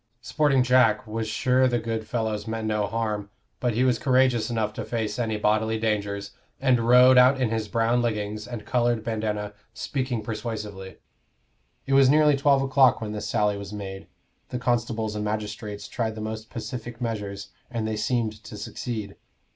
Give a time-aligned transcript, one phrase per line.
[0.23, 4.73] "Sporting Jack" was sure the good fellows meant no harm, but he was courageous enough
[4.73, 9.53] to face any bodily dangers, and rode out in his brown leggings and colored bandana,
[9.75, 10.97] speaking persuasively.
[11.85, 14.07] It was nearly twelve o'clock when this sally was made:
[14.49, 19.17] the constables and magistrates tried the most pacific measures, and they seemed to succeed.